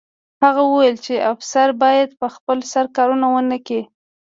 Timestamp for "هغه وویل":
0.43-0.97